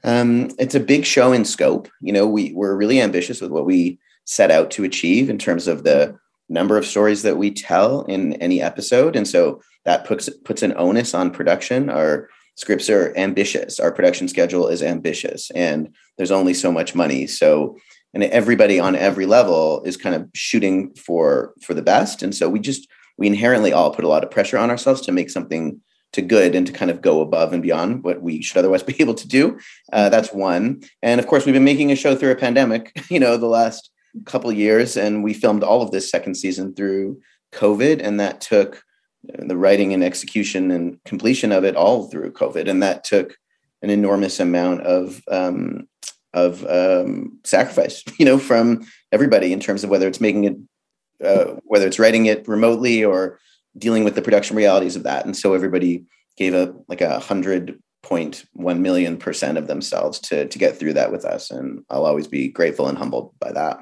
Um, 0.02 0.50
it's 0.58 0.74
a 0.74 0.80
big 0.80 1.04
show 1.04 1.32
in 1.32 1.44
scope. 1.44 1.88
You 2.00 2.12
know 2.12 2.26
we 2.26 2.52
we're 2.52 2.74
really 2.74 3.00
ambitious 3.00 3.40
with 3.40 3.50
what 3.50 3.66
we 3.66 3.98
set 4.24 4.50
out 4.50 4.70
to 4.72 4.84
achieve 4.84 5.28
in 5.28 5.38
terms 5.38 5.68
of 5.68 5.84
the 5.84 6.18
number 6.48 6.76
of 6.76 6.86
stories 6.86 7.22
that 7.22 7.36
we 7.36 7.50
tell 7.50 8.02
in 8.02 8.34
any 8.34 8.60
episode. 8.60 9.16
And 9.16 9.26
so 9.26 9.60
that 9.84 10.04
puts 10.04 10.28
puts 10.44 10.62
an 10.62 10.74
onus 10.76 11.14
on 11.14 11.30
production. 11.30 11.88
Our 11.88 12.28
scripts 12.56 12.88
are 12.88 13.16
ambitious. 13.16 13.80
Our 13.80 13.92
production 13.92 14.28
schedule 14.28 14.68
is 14.68 14.82
ambitious. 14.82 15.50
And 15.52 15.94
there's 16.16 16.30
only 16.30 16.54
so 16.54 16.70
much 16.70 16.94
money. 16.94 17.26
So 17.26 17.76
and 18.14 18.24
everybody 18.24 18.80
on 18.80 18.96
every 18.96 19.26
level 19.26 19.82
is 19.84 19.96
kind 19.96 20.14
of 20.14 20.28
shooting 20.34 20.94
for 20.94 21.52
for 21.62 21.74
the 21.74 21.82
best. 21.82 22.22
And 22.22 22.34
so 22.34 22.48
we 22.48 22.60
just 22.60 22.88
we 23.18 23.26
inherently 23.26 23.72
all 23.72 23.94
put 23.94 24.04
a 24.04 24.08
lot 24.08 24.24
of 24.24 24.30
pressure 24.30 24.58
on 24.58 24.70
ourselves 24.70 25.00
to 25.02 25.12
make 25.12 25.30
something 25.30 25.80
to 26.12 26.22
good 26.22 26.54
and 26.54 26.66
to 26.66 26.72
kind 26.72 26.90
of 26.90 27.02
go 27.02 27.20
above 27.20 27.52
and 27.52 27.62
beyond 27.62 28.04
what 28.04 28.22
we 28.22 28.40
should 28.40 28.56
otherwise 28.56 28.82
be 28.82 28.96
able 29.00 29.14
to 29.14 29.28
do. 29.28 29.58
Uh, 29.92 30.08
that's 30.08 30.32
one. 30.32 30.82
And 31.02 31.20
of 31.20 31.26
course 31.26 31.44
we've 31.44 31.54
been 31.54 31.64
making 31.64 31.92
a 31.92 31.96
show 31.96 32.14
through 32.14 32.30
a 32.30 32.36
pandemic 32.36 32.92
you 33.10 33.20
know 33.20 33.36
the 33.36 33.46
last 33.46 33.90
couple 34.24 34.52
years 34.52 34.96
and 34.96 35.24
we 35.24 35.34
filmed 35.34 35.64
all 35.64 35.82
of 35.82 35.90
this 35.90 36.08
second 36.08 36.36
season 36.36 36.72
through 36.72 37.20
covid 37.52 38.00
and 38.00 38.20
that 38.20 38.40
took 38.40 38.84
the 39.24 39.56
writing 39.56 39.92
and 39.92 40.04
execution 40.04 40.70
and 40.70 41.02
completion 41.04 41.52
of 41.52 41.64
it 41.64 41.76
all 41.76 42.08
through 42.08 42.32
covid. 42.32 42.68
And 42.68 42.82
that 42.82 43.04
took 43.04 43.36
an 43.82 43.90
enormous 43.90 44.40
amount 44.40 44.82
of 44.82 45.22
um, 45.28 45.88
of 46.34 46.66
um, 46.66 47.38
sacrifice, 47.44 48.04
you 48.18 48.26
know, 48.26 48.38
from 48.38 48.86
everybody 49.12 49.52
in 49.52 49.60
terms 49.60 49.84
of 49.84 49.90
whether 49.90 50.06
it's 50.06 50.20
making 50.20 50.44
it, 50.44 50.56
uh, 51.24 51.56
whether 51.64 51.86
it's 51.86 51.98
writing 51.98 52.26
it 52.26 52.46
remotely 52.46 53.04
or 53.04 53.38
dealing 53.78 54.04
with 54.04 54.14
the 54.14 54.22
production 54.22 54.56
realities 54.56 54.96
of 54.96 55.04
that. 55.04 55.24
And 55.24 55.36
so 55.36 55.54
everybody 55.54 56.04
gave 56.36 56.54
a 56.54 56.74
like 56.88 57.00
a 57.00 57.18
hundred 57.18 57.80
point 58.02 58.44
one 58.52 58.82
million 58.82 59.16
percent 59.16 59.56
of 59.56 59.66
themselves 59.66 60.18
to 60.20 60.46
to 60.46 60.58
get 60.58 60.76
through 60.76 60.92
that 60.94 61.10
with 61.10 61.24
us, 61.24 61.50
and 61.50 61.84
I'll 61.88 62.04
always 62.04 62.28
be 62.28 62.48
grateful 62.48 62.88
and 62.88 62.98
humbled 62.98 63.32
by 63.38 63.52
that. 63.52 63.78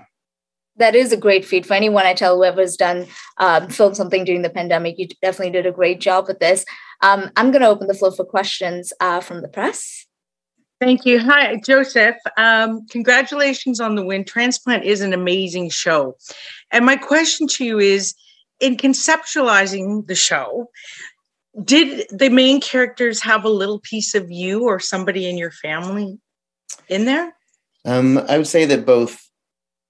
That 0.76 0.94
is 0.94 1.12
a 1.12 1.18
great 1.18 1.44
feat 1.44 1.66
for 1.66 1.74
anyone. 1.74 2.06
I 2.06 2.14
tell 2.14 2.36
whoever's 2.36 2.76
done 2.76 3.06
um, 3.36 3.68
film 3.68 3.94
something 3.94 4.24
during 4.24 4.42
the 4.42 4.50
pandemic, 4.50 4.98
you 4.98 5.06
definitely 5.20 5.52
did 5.52 5.66
a 5.66 5.72
great 5.72 6.00
job 6.00 6.26
with 6.28 6.38
this. 6.38 6.64
Um, 7.02 7.30
I'm 7.36 7.50
going 7.50 7.60
to 7.60 7.68
open 7.68 7.88
the 7.88 7.94
floor 7.94 8.10
for 8.12 8.24
questions 8.24 8.90
uh, 9.00 9.20
from 9.20 9.42
the 9.42 9.48
press. 9.48 10.06
Thank 10.82 11.06
you. 11.06 11.20
Hi, 11.20 11.60
Joseph. 11.64 12.16
Um, 12.36 12.84
congratulations 12.88 13.78
on 13.78 13.94
the 13.94 14.04
win. 14.04 14.24
Transplant 14.24 14.82
is 14.82 15.00
an 15.00 15.12
amazing 15.12 15.70
show. 15.70 16.16
And 16.72 16.84
my 16.84 16.96
question 16.96 17.46
to 17.46 17.64
you 17.64 17.78
is 17.78 18.16
in 18.58 18.76
conceptualizing 18.76 20.08
the 20.08 20.16
show, 20.16 20.72
did 21.62 22.08
the 22.10 22.30
main 22.30 22.60
characters 22.60 23.22
have 23.22 23.44
a 23.44 23.48
little 23.48 23.78
piece 23.78 24.16
of 24.16 24.32
you 24.32 24.64
or 24.64 24.80
somebody 24.80 25.30
in 25.30 25.38
your 25.38 25.52
family 25.52 26.18
in 26.88 27.04
there? 27.04 27.32
Um, 27.84 28.18
I 28.18 28.36
would 28.36 28.48
say 28.48 28.64
that 28.64 28.84
both, 28.84 29.24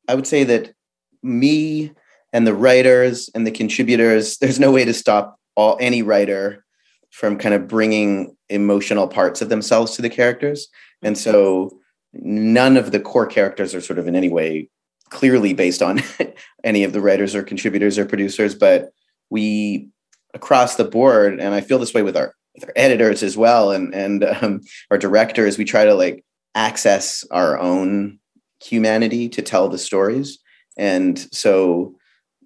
I 0.09 0.15
would 0.15 0.27
say 0.27 0.45
that 0.45 0.75
me 1.23 1.93
and 2.35 2.47
the 2.47 2.53
writers 2.53 3.31
and 3.35 3.47
the 3.47 3.51
contributors, 3.51 4.37
there's 4.37 4.61
no 4.61 4.71
way 4.71 4.85
to 4.85 4.93
stop 4.93 5.39
all 5.57 5.79
any 5.81 6.03
writer 6.03 6.67
from 7.09 7.39
kind 7.39 7.55
of 7.55 7.67
bringing 7.67 8.37
emotional 8.53 9.09
parts 9.09 9.43
of 9.43 9.49
themselves 9.49 9.97
to 9.97 10.03
the 10.03 10.11
characters. 10.11 10.69
And 11.03 11.17
so 11.17 11.79
none 12.13 12.77
of 12.77 12.93
the 12.93 13.01
core 13.01 13.27
characters 13.27 13.75
are 13.75 13.81
sort 13.81 13.99
of 13.99 14.07
in 14.07 14.17
any 14.17 14.29
way 14.29 14.69
clearly 15.13 15.53
based 15.53 15.83
on 15.83 16.01
any 16.65 16.85
of 16.85 16.93
the 16.93 17.01
writers 17.01 17.35
or 17.35 17.43
contributors 17.43 17.99
or 17.99 18.05
producers, 18.05 18.55
but 18.55 18.93
we 19.31 19.89
across 20.35 20.77
the 20.77 20.85
board, 20.85 21.39
and 21.39 21.55
I 21.55 21.61
feel 21.61 21.79
this 21.79 21.95
way 21.95 22.03
with 22.03 22.17
our 22.17 22.35
with 22.55 22.65
our 22.65 22.73
editors 22.77 23.23
as 23.23 23.37
well, 23.37 23.71
and 23.71 23.95
and 23.95 24.25
um, 24.25 24.61
our 24.91 24.99
directors, 24.99 25.59
we 25.59 25.65
try 25.65 25.85
to 25.85 25.95
like 25.95 26.25
access 26.55 27.25
our 27.31 27.59
own 27.59 28.19
humanity 28.63 29.29
to 29.31 29.43
tell 29.43 29.69
the 29.69 29.79
stories, 29.79 30.39
and 30.77 31.19
so 31.33 31.95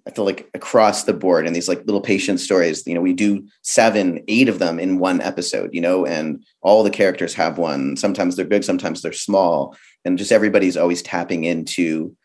I 0.07 0.11
feel 0.11 0.23
like 0.23 0.49
across 0.53 1.03
the 1.03 1.13
board 1.13 1.45
and 1.45 1.53
these 1.53 1.67
like 1.67 1.85
little 1.85 2.01
patient 2.01 2.39
stories, 2.39 2.87
you 2.87 2.93
know, 2.93 3.01
we 3.01 3.11
do 3.11 3.45
seven, 3.61 4.23
eight 4.29 4.47
of 4.47 4.57
them 4.57 4.79
in 4.79 4.99
one 4.99 5.19
episode, 5.19 5.73
you 5.73 5.81
know, 5.81 6.05
and 6.05 6.43
all 6.61 6.81
the 6.81 6.89
characters 6.89 7.33
have 7.33 7.57
one. 7.57 7.97
Sometimes 7.97 8.37
they're 8.37 8.45
big, 8.45 8.63
sometimes 8.63 9.01
they're 9.01 9.11
small. 9.11 9.75
And 10.05 10.17
just 10.17 10.31
everybody's 10.31 10.77
always 10.77 11.01
tapping 11.01 11.43
into, 11.43 12.15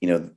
you 0.00 0.08
know, 0.08 0.30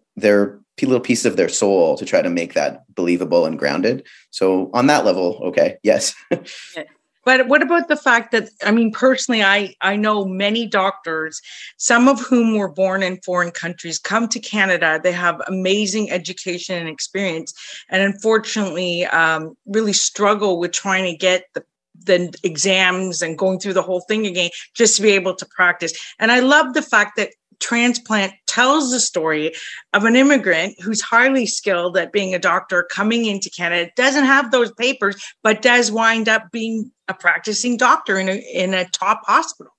their 0.16 0.58
little 0.80 1.00
piece 1.00 1.26
of 1.26 1.36
their 1.36 1.50
soul 1.50 1.98
to 1.98 2.06
try 2.06 2.22
to 2.22 2.30
make 2.30 2.54
that 2.54 2.82
believable 2.94 3.44
and 3.44 3.58
grounded. 3.58 4.06
So 4.30 4.70
on 4.72 4.86
that 4.86 5.04
level, 5.04 5.40
okay, 5.44 5.76
yes. 5.82 6.14
But 7.24 7.48
what 7.48 7.62
about 7.62 7.88
the 7.88 7.96
fact 7.96 8.32
that 8.32 8.48
I 8.64 8.70
mean 8.70 8.92
personally 8.92 9.42
I 9.42 9.74
I 9.80 9.96
know 9.96 10.24
many 10.24 10.66
doctors 10.66 11.40
some 11.76 12.08
of 12.08 12.20
whom 12.20 12.56
were 12.56 12.70
born 12.70 13.02
in 13.02 13.20
foreign 13.22 13.50
countries 13.50 13.98
come 13.98 14.28
to 14.28 14.40
Canada 14.40 15.00
they 15.02 15.12
have 15.12 15.40
amazing 15.46 16.10
education 16.10 16.78
and 16.78 16.88
experience 16.88 17.54
and 17.88 18.02
unfortunately 18.02 19.06
um, 19.06 19.56
really 19.66 19.92
struggle 19.92 20.58
with 20.58 20.72
trying 20.72 21.04
to 21.04 21.16
get 21.16 21.44
the 21.54 21.64
the 22.06 22.34
exams 22.42 23.22
and 23.22 23.38
going 23.38 23.58
through 23.58 23.72
the 23.72 23.82
whole 23.82 24.00
thing 24.00 24.26
again 24.26 24.50
just 24.74 24.96
to 24.96 25.02
be 25.02 25.10
able 25.10 25.34
to 25.34 25.46
practice. 25.46 25.92
And 26.18 26.32
I 26.32 26.40
love 26.40 26.74
the 26.74 26.82
fact 26.82 27.16
that 27.16 27.30
transplant 27.64 28.34
tells 28.46 28.90
the 28.90 29.00
story 29.00 29.54
of 29.94 30.04
an 30.04 30.16
immigrant 30.16 30.78
who's 30.82 31.00
highly 31.00 31.46
skilled 31.46 31.96
at 31.96 32.12
being 32.12 32.34
a 32.34 32.38
doctor 32.38 32.86
coming 32.90 33.24
into 33.24 33.48
Canada, 33.48 33.90
doesn't 33.96 34.26
have 34.26 34.50
those 34.50 34.70
papers, 34.72 35.16
but 35.42 35.62
does 35.62 35.90
wind 35.90 36.28
up 36.28 36.52
being 36.52 36.92
a 37.08 37.14
practicing 37.14 37.78
doctor 37.78 38.18
in 38.18 38.28
a, 38.28 38.34
in 38.52 38.74
a 38.74 38.84
top 38.90 39.22
hospital. 39.24 39.72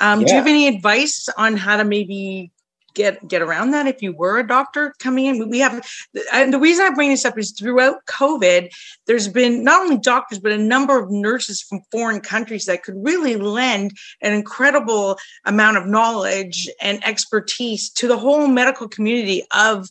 Um, 0.00 0.20
yeah. 0.20 0.26
Do 0.26 0.32
you 0.32 0.38
have 0.38 0.46
any 0.46 0.68
advice 0.68 1.30
on 1.38 1.56
how 1.56 1.78
to 1.78 1.84
maybe 1.84 2.52
get 2.94 3.26
get 3.28 3.42
around 3.42 3.70
that 3.70 3.86
if 3.86 4.02
you 4.02 4.12
were 4.12 4.38
a 4.38 4.46
doctor 4.46 4.94
coming 4.98 5.26
in. 5.26 5.48
We 5.48 5.58
have 5.60 5.84
and 6.32 6.52
the 6.52 6.58
reason 6.58 6.86
i 6.86 6.94
bring 6.94 7.10
this 7.10 7.24
up 7.24 7.38
is 7.38 7.52
throughout 7.52 8.04
covid 8.06 8.70
there's 9.06 9.28
been 9.28 9.64
not 9.64 9.82
only 9.82 9.98
doctors 9.98 10.38
but 10.38 10.52
a 10.52 10.58
number 10.58 10.98
of 10.98 11.10
nurses 11.10 11.60
from 11.60 11.80
foreign 11.90 12.20
countries 12.20 12.66
that 12.66 12.82
could 12.82 12.96
really 12.96 13.36
lend 13.36 13.92
an 14.22 14.32
incredible 14.32 15.18
amount 15.44 15.76
of 15.76 15.86
knowledge 15.86 16.68
and 16.80 17.04
expertise 17.04 17.90
to 17.90 18.08
the 18.08 18.18
whole 18.18 18.46
medical 18.46 18.88
community 18.88 19.42
of 19.52 19.88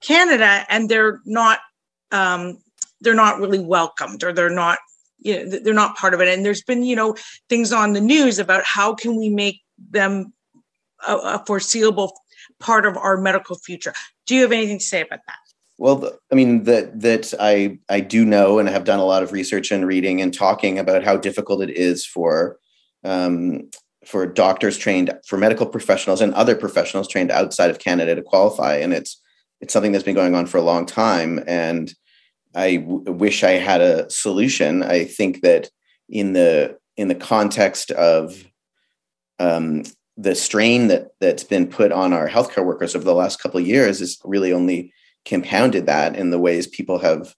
canada 0.00 0.64
and 0.68 0.88
they're 0.88 1.20
not 1.24 1.60
um, 2.12 2.58
they're 3.00 3.14
not 3.14 3.38
really 3.38 3.60
welcomed 3.60 4.24
or 4.24 4.32
they're 4.32 4.50
not 4.50 4.78
you 5.20 5.44
know 5.44 5.58
they're 5.62 5.74
not 5.74 5.96
part 5.96 6.14
of 6.14 6.20
it. 6.20 6.28
And 6.28 6.44
there's 6.44 6.62
been 6.62 6.82
you 6.82 6.96
know 6.96 7.14
things 7.48 7.72
on 7.72 7.92
the 7.92 8.00
news 8.00 8.38
about 8.38 8.64
how 8.64 8.94
can 8.94 9.16
we 9.16 9.28
make 9.28 9.60
them 9.90 10.32
a, 11.06 11.16
a 11.16 11.44
foreseeable 11.46 12.14
part 12.58 12.86
of 12.86 12.96
our 12.96 13.16
medical 13.16 13.56
future. 13.56 13.92
Do 14.26 14.34
you 14.34 14.42
have 14.42 14.52
anything 14.52 14.78
to 14.78 14.84
say 14.84 15.02
about 15.02 15.20
that? 15.26 15.38
Well, 15.78 16.12
I 16.30 16.34
mean 16.34 16.64
that 16.64 17.00
that 17.00 17.32
I 17.40 17.78
I 17.88 18.00
do 18.00 18.24
know 18.24 18.58
and 18.58 18.68
have 18.68 18.84
done 18.84 18.98
a 18.98 19.04
lot 19.04 19.22
of 19.22 19.32
research 19.32 19.70
and 19.70 19.86
reading 19.86 20.20
and 20.20 20.32
talking 20.32 20.78
about 20.78 21.04
how 21.04 21.16
difficult 21.16 21.62
it 21.62 21.70
is 21.70 22.04
for 22.04 22.58
um, 23.02 23.70
for 24.04 24.26
doctors 24.26 24.76
trained 24.76 25.12
for 25.26 25.38
medical 25.38 25.66
professionals 25.66 26.20
and 26.20 26.34
other 26.34 26.54
professionals 26.54 27.08
trained 27.08 27.30
outside 27.30 27.70
of 27.70 27.78
Canada 27.78 28.14
to 28.14 28.22
qualify, 28.22 28.76
and 28.76 28.92
it's 28.92 29.22
it's 29.62 29.72
something 29.72 29.92
that's 29.92 30.04
been 30.04 30.14
going 30.14 30.34
on 30.34 30.46
for 30.46 30.58
a 30.58 30.62
long 30.62 30.84
time. 30.84 31.42
And 31.46 31.92
I 32.54 32.76
w- 32.76 33.12
wish 33.12 33.44
I 33.44 33.52
had 33.52 33.80
a 33.80 34.10
solution. 34.10 34.82
I 34.82 35.04
think 35.04 35.40
that 35.42 35.70
in 36.10 36.34
the 36.34 36.78
in 36.96 37.08
the 37.08 37.14
context 37.14 37.90
of 37.90 38.44
um, 39.38 39.84
the 40.16 40.34
strain 40.34 40.88
that 40.88 41.08
that's 41.20 41.44
been 41.44 41.66
put 41.66 41.92
on 41.92 42.12
our 42.12 42.28
healthcare 42.28 42.64
workers 42.64 42.94
over 42.94 43.04
the 43.04 43.14
last 43.14 43.40
couple 43.40 43.60
of 43.60 43.66
years 43.66 44.00
has 44.00 44.18
really 44.24 44.52
only 44.52 44.92
compounded 45.24 45.86
that 45.86 46.16
in 46.16 46.30
the 46.30 46.38
ways 46.38 46.66
people 46.66 46.98
have 46.98 47.34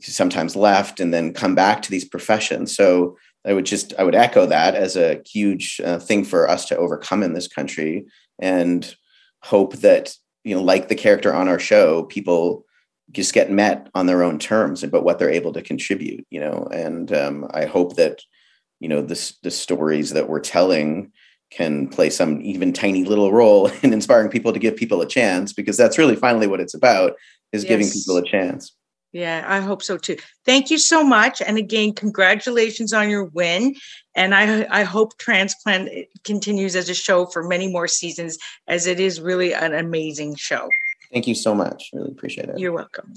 sometimes 0.00 0.56
left 0.56 1.00
and 1.00 1.12
then 1.12 1.32
come 1.32 1.54
back 1.54 1.82
to 1.82 1.90
these 1.90 2.04
professions. 2.04 2.74
So 2.76 3.16
I 3.46 3.52
would 3.52 3.66
just 3.66 3.94
I 3.98 4.04
would 4.04 4.14
echo 4.14 4.46
that 4.46 4.74
as 4.74 4.96
a 4.96 5.22
huge 5.24 5.80
uh, 5.84 5.98
thing 5.98 6.24
for 6.24 6.48
us 6.48 6.66
to 6.66 6.76
overcome 6.76 7.22
in 7.22 7.32
this 7.32 7.48
country, 7.48 8.06
and 8.40 8.94
hope 9.42 9.76
that 9.76 10.14
you 10.44 10.54
know, 10.54 10.62
like 10.62 10.88
the 10.88 10.94
character 10.94 11.32
on 11.32 11.48
our 11.48 11.58
show, 11.58 12.04
people 12.04 12.64
just 13.12 13.32
get 13.32 13.50
met 13.50 13.88
on 13.94 14.06
their 14.06 14.22
own 14.22 14.38
terms 14.38 14.82
about 14.82 15.04
what 15.04 15.18
they're 15.18 15.30
able 15.30 15.52
to 15.52 15.62
contribute. 15.62 16.26
You 16.30 16.40
know, 16.40 16.68
and 16.72 17.12
um, 17.12 17.48
I 17.54 17.66
hope 17.66 17.96
that 17.96 18.20
you 18.80 18.88
know 18.88 19.00
this 19.00 19.38
the 19.42 19.50
stories 19.50 20.10
that 20.10 20.28
we're 20.28 20.40
telling 20.40 21.12
can 21.56 21.88
play 21.88 22.10
some 22.10 22.40
even 22.42 22.72
tiny 22.72 23.04
little 23.04 23.32
role 23.32 23.70
in 23.82 23.92
inspiring 23.92 24.30
people 24.30 24.52
to 24.52 24.58
give 24.58 24.76
people 24.76 25.00
a 25.00 25.06
chance 25.06 25.52
because 25.52 25.76
that's 25.76 25.98
really 25.98 26.16
finally 26.16 26.46
what 26.46 26.60
it's 26.60 26.74
about 26.74 27.14
is 27.52 27.64
yes. 27.64 27.68
giving 27.68 27.90
people 27.90 28.16
a 28.16 28.24
chance. 28.24 28.72
Yeah 29.12 29.44
i 29.48 29.60
hope 29.60 29.82
so 29.82 29.96
too. 29.96 30.16
Thank 30.44 30.70
you 30.70 30.78
so 30.78 31.02
much 31.02 31.40
and 31.40 31.56
again 31.56 31.94
congratulations 31.94 32.92
on 32.92 33.08
your 33.08 33.24
win 33.24 33.74
and 34.14 34.34
i 34.34 34.66
i 34.70 34.82
hope 34.82 35.16
transplant 35.16 35.88
eh, 35.90 36.04
continues 36.24 36.76
as 36.76 36.90
a 36.90 36.94
show 36.94 37.24
for 37.24 37.42
many 37.42 37.68
more 37.72 37.88
seasons 37.88 38.36
as 38.68 38.86
it 38.86 39.00
is 39.00 39.20
really 39.20 39.54
an 39.54 39.72
amazing 39.74 40.34
show. 40.34 40.68
Thank 41.12 41.26
you 41.26 41.34
so 41.34 41.54
much. 41.54 41.90
Really 41.92 42.10
appreciate 42.10 42.48
it. 42.48 42.58
You're 42.58 42.72
welcome. 42.72 43.14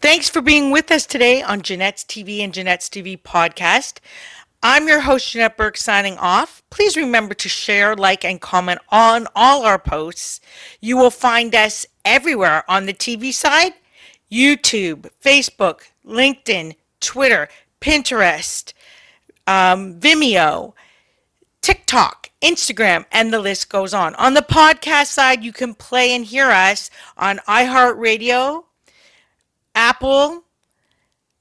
Thanks 0.00 0.28
for 0.28 0.40
being 0.40 0.70
with 0.70 0.90
us 0.90 1.06
today 1.06 1.42
on 1.42 1.60
Janette's 1.60 2.04
TV 2.04 2.40
and 2.40 2.52
Janette's 2.52 2.88
TV 2.88 3.20
podcast. 3.20 3.98
I'm 4.68 4.88
your 4.88 4.98
host, 4.98 5.30
Janette 5.30 5.56
Burke, 5.56 5.76
signing 5.76 6.18
off. 6.18 6.60
Please 6.70 6.96
remember 6.96 7.34
to 7.34 7.48
share, 7.48 7.94
like, 7.94 8.24
and 8.24 8.40
comment 8.40 8.80
on 8.88 9.28
all 9.36 9.64
our 9.64 9.78
posts. 9.78 10.40
You 10.80 10.96
will 10.96 11.12
find 11.12 11.54
us 11.54 11.86
everywhere 12.04 12.68
on 12.68 12.86
the 12.86 12.92
TV 12.92 13.32
side 13.32 13.74
YouTube, 14.28 15.08
Facebook, 15.24 15.82
LinkedIn, 16.04 16.74
Twitter, 16.98 17.48
Pinterest, 17.80 18.72
um, 19.46 20.00
Vimeo, 20.00 20.72
TikTok, 21.60 22.30
Instagram, 22.42 23.04
and 23.12 23.32
the 23.32 23.38
list 23.38 23.68
goes 23.68 23.94
on. 23.94 24.16
On 24.16 24.34
the 24.34 24.42
podcast 24.42 25.06
side, 25.06 25.44
you 25.44 25.52
can 25.52 25.74
play 25.74 26.12
and 26.12 26.24
hear 26.24 26.50
us 26.50 26.90
on 27.16 27.38
iHeartRadio, 27.46 28.64
Apple, 29.76 30.42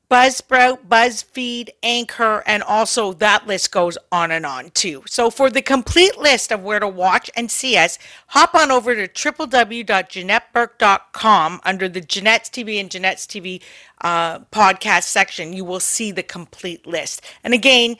Buzzsprout, 0.10 0.88
BuzzFeed, 0.88 1.70
Anchor, 1.82 2.44
and 2.46 2.64
also 2.64 3.14
that 3.14 3.48
list 3.48 3.72
goes 3.72 3.98
on 4.12 4.30
and 4.32 4.46
on 4.46 4.70
too. 4.72 5.02
So 5.08 5.32
for 5.32 5.50
the 5.50 5.64
complete 5.64 6.18
list 6.18 6.52
of 6.52 6.62
where 6.62 6.80
to 6.80 6.88
watch 6.88 7.32
and 7.36 7.50
see 7.50 7.76
us, 7.76 7.98
hop 8.28 8.54
on 8.54 8.70
over 8.72 8.94
to 8.94 9.08
www.janetteburke.com 9.08 11.62
under 11.64 11.90
the 11.90 12.02
Janette's 12.02 12.50
TV 12.50 12.80
and 12.80 12.90
Janette's 12.90 13.26
TV 13.26 13.64
uh, 14.02 14.40
podcast 14.40 15.06
section. 15.06 15.54
You 15.54 15.64
will 15.66 15.80
see 15.80 16.12
the 16.12 16.24
complete 16.24 16.86
list. 16.86 17.22
And 17.44 17.54
again, 17.54 17.96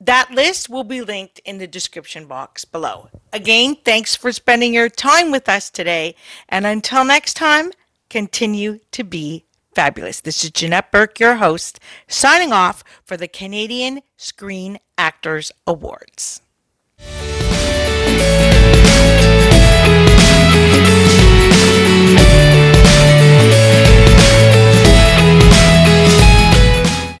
that 0.00 0.30
list 0.30 0.68
will 0.68 0.84
be 0.84 1.02
linked 1.02 1.40
in 1.44 1.58
the 1.58 1.66
description 1.66 2.26
box 2.26 2.64
below. 2.64 3.08
Again, 3.32 3.76
thanks 3.84 4.16
for 4.16 4.32
spending 4.32 4.74
your 4.74 4.88
time 4.88 5.30
with 5.30 5.48
us 5.48 5.70
today. 5.70 6.16
And 6.48 6.66
until 6.66 7.04
next 7.04 7.34
time, 7.34 7.70
continue 8.08 8.80
to 8.92 9.04
be 9.04 9.44
fabulous. 9.80 10.20
This 10.20 10.44
is 10.44 10.50
Janette 10.50 10.92
Burke, 10.92 11.18
your 11.18 11.36
host, 11.36 11.80
signing 12.06 12.52
off 12.52 12.84
for 13.02 13.16
the 13.16 13.26
Canadian 13.26 14.02
Screen 14.18 14.78
Actors 14.98 15.52
Awards. 15.66 16.42